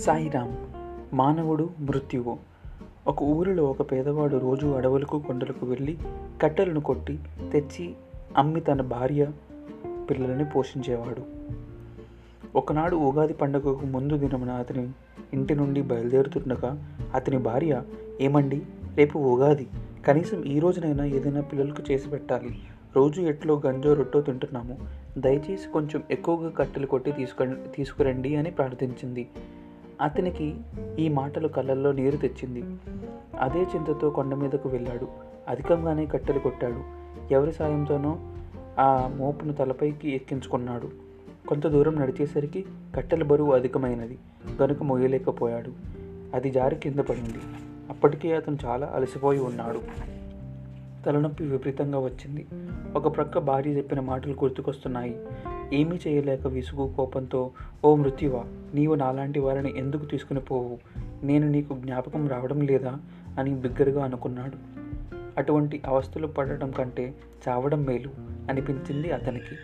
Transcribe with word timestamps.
సాయిరామ్ 0.00 0.52
మానవుడు 1.14 1.70
మృత్యువు. 1.80 2.38
ఒక 3.06 3.22
ఊరిలో 3.22 3.64
ఒక 3.64 3.92
పేదవాడు 3.92 4.36
రోజు 4.36 4.66
అడవులకు 4.66 5.18
కొండలకు 5.18 5.66
వెళ్ళి 5.66 5.98
కట్టెలను 6.42 6.80
కొట్టి 6.80 7.18
తెచ్చి 7.52 7.94
అమ్మి 8.36 8.60
తన 8.60 8.82
భార్య 8.82 9.28
పిల్లలని 10.10 10.44
పోషించేవాడు. 10.44 11.22
ఒకనాడు 12.56 12.96
ఉగాది 12.96 13.32
పండుగకు 13.32 13.86
ముందు 13.86 14.18
దినమున 14.18 14.50
అతని 14.50 14.88
ఇంటి 15.32 15.54
నుండి 15.54 15.82
బయలుదేరుతుండగా 15.82 16.92
అతని 17.14 17.38
భార్య 17.38 17.82
ఏమండి 18.20 18.62
రేపు 18.96 19.18
ఉగాది. 19.18 19.66
కనీసం 20.06 20.42
ఈ 20.42 20.58
రోజునైనా 20.58 21.04
ఏదైనా 21.04 21.40
పిల్లలకు 21.40 21.92
చేసి 21.92 22.08
పెట్టాలి. 22.08 22.58
రోజు 22.96 23.20
ఎట్లో 23.20 23.62
గంజో 23.66 23.94
రొట్టో 23.94 24.20
తింటున్నాము. 24.20 24.78
దయచేసి 25.18 25.72
కొంచెం 25.72 26.02
ఎక్కువగా 26.10 26.50
కట్టెలు 26.50 26.86
కొట్టి 26.86 27.12
తీసుకు 27.12 27.46
తీసుకురండి 27.76 28.36
అని 28.36 28.50
ప్రార్థించింది. 28.50 29.28
అతనికి 30.00 30.56
ఈ 30.98 31.08
మాటలు 31.08 31.48
కళ్ళల్లో 31.48 31.92
నీరు 31.92 32.16
తెచ్చింది. 32.16 32.64
అదే 33.40 33.58
చింతతో 33.58 34.10
కొండ 34.10 34.34
మీదకు 34.34 34.68
వెళ్ళాడు. 34.68 35.08
అధికంగానే 35.48 36.06
కట్టెలు 36.06 36.38
కొట్టాడు. 36.38 36.82
ఎవరి 37.34 37.52
సాయంతోనో 37.52 38.18
ఆ 38.78 39.12
మోపును 39.16 39.52
తలపైకి 39.52 40.14
ఎక్కించుకున్నాడు. 40.14 40.88
కొంత 41.48 41.66
దూరం 41.66 41.96
నడిచేసరికి 41.96 42.64
కట్టెల 42.94 43.22
బరువు 43.22 43.52
అధికమైనది. 43.52 44.18
గనుక 44.62 44.82
మొయ్యలేకపోయాడు. 44.82 45.72
అది 46.34 46.50
జారి 46.50 46.76
కింద 46.76 46.98
పడింది. 46.98 47.38
అప్పటికే 47.90 48.36
అతను 48.36 48.58
చాలా 48.64 48.92
అలసిపోయి 48.94 49.40
ఉన్నాడు. 49.40 49.80
తలనొప్పి 51.06 51.44
విపరీతంగా 51.44 51.98
వచ్చింది. 51.98 52.46
ఒక 52.94 53.16
ప్రక్క 53.16 53.38
భార్య 53.38 53.70
చెప్పిన 53.70 54.00
మాటలు 54.00 54.32
గుర్తుకొస్తున్నాయి. 54.32 55.20
ఏమీ 55.72 55.98
చేయలేక 56.08 56.46
విసుగు 56.46 56.94
కోపంతో 56.96 57.50
ఓ 57.84 57.94
మృత్యువా 57.94 58.44
నీవు 58.74 58.94
నాలాంటి 58.94 59.40
వారిని 59.40 59.78
ఎందుకు 59.78 60.04
తీసుకుని 60.04 60.40
పోవు? 60.40 60.78
నేను 61.22 61.48
నీకు 61.48 61.74
జ్ఞాపకం 61.74 62.28
రావడం 62.28 62.60
లేదా? 62.60 62.98
అని 63.38 63.50
బిగ్గరగా 63.50 64.04
అనుకున్నాడు. 64.04 64.56
అటువంటి 65.38 65.82
అవస్థలు 65.86 66.26
పడటం 66.26 66.70
కంటే 66.70 67.14
చావడం 67.48 67.84
మేలు 67.84 68.10
అనిపించింది 68.50 69.12
అతనికి. 69.12 69.54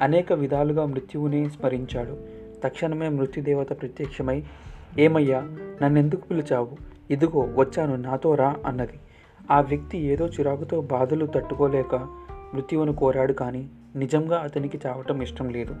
అనేక 0.00 0.32
విధాలుగా 0.32 0.86
మృత్యువునే 0.86 1.48
స్మరించాడు. 1.48 2.18
తక్షణమే 2.64 3.08
మృత్యుదేవత 3.08 3.68
ప్రత్యక్షమై 3.68 4.44
ఏమయ్యా 4.98 5.40
నన్నెందుకు 5.82 6.20
పిలిచావు? 6.20 6.76
ఇదిగో 7.10 7.40
వచ్చాను 7.40 7.96
నాతో 7.96 8.34
రా 8.34 8.56
అన్నది. 8.66 9.00
ఆ 9.50 9.60
వ్యక్తి 9.60 9.98
ఏదో 9.98 10.26
చిరాకుతో 10.26 10.80
బాధలు 10.80 11.26
తట్టుకోలేక 11.26 12.08
మృత్యువును 12.56 12.92
కోరాడు 12.92 13.32
కానీ 13.32 13.68
నిజంగా 13.96 14.38
అతనికి 14.38 14.80
చావటం 14.86 15.22
ఇష్టం 15.22 15.48
లేదు. 15.48 15.76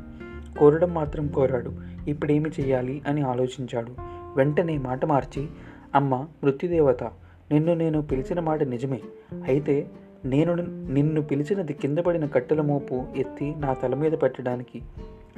కోరడం 0.58 0.94
మాత్రం 0.94 1.28
కోరాడు. 1.28 1.72
ఇప్పుడేమి 2.08 2.50
చేయాలి 2.60 3.02
అని 3.08 3.22
ఆలోచించాడు. 3.22 3.94
వెంటనే 4.36 4.78
మాట 4.78 5.04
మార్చి 5.04 5.46
అమ్మ 5.94 6.14
మృత్యుదేవత 6.14 7.02
నిన్ను 7.52 7.74
నేను 7.74 8.02
పిలిచిన 8.02 8.40
మాట 8.40 8.62
నిజమే. 8.62 9.00
అయితే 9.44 9.90
నేను 10.24 10.54
నిన్ను 10.92 11.22
పిలిచినది 11.22 11.72
కింద 11.72 11.98
పడిన 11.98 12.26
కట్టెల 12.26 12.60
మోపు 12.60 13.06
ఎత్తి 13.16 13.54
నా 13.58 13.72
తల 13.72 13.94
మీద 13.94 14.12
పెట్టడానికి. 14.12 14.82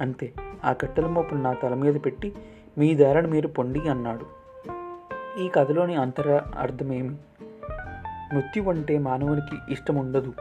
అంతే. 0.01 0.33
ఆ 0.65 0.73
కట్టెల 0.73 1.05
మోపును 1.05 1.41
నా 1.41 1.53
తల 1.53 1.73
మీద 1.73 1.95
పెట్టి 2.05 2.33
మీ 2.77 2.95
దారిని 2.95 3.27
మీరు 3.27 3.47
పొండి 3.47 3.89
అన్నాడు. 3.89 4.25
ఈ 5.41 5.47
కథలోని 5.47 5.95
అంతర 5.95 6.41
అర్థమేమి? 6.59 7.15
మృత్యు 8.33 8.63
అంటే 8.63 8.97
మానవునికి 8.97 9.73
ఇష్టం 9.73 9.95
ఉండదు 9.95 10.33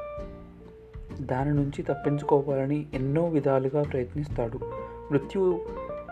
దాని 1.20 1.50
నుంచి 1.50 1.82
తప్పించుకోవాలని 1.82 2.86
ఎన్నో 2.94 3.24
విధాలుగా 3.24 3.82
ప్రయత్నిస్తాడు. 3.82 4.58
మృత్యువు 5.10 5.60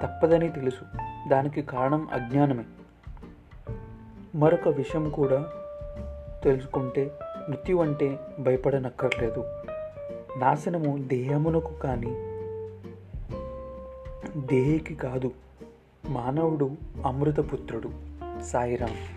తప్పదని 0.03 0.49
తెలుసు. 0.49 0.85
దానికి 1.29 1.63
కారణం 1.63 2.09
అజ్ఞానమే. 2.13 2.65
మరొక 4.35 4.69
విషయం 4.69 5.11
కూడా 5.11 5.47
తెలుసుకుంటే 6.45 7.13
మృత్యు 7.49 7.77
అంటే 7.77 8.19
భయపడనక్కర్లేదు. 8.41 9.45
నాశనము 10.39 10.99
దేహమునకు 10.99 11.73
కానీ 11.83 12.33
దేహికి 14.37 14.95
కాదు. 14.95 15.31
మానవుడు 16.09 16.71
అమృతపుత్రుడు. 17.07 17.91
సాయిరామ్ 18.43 19.16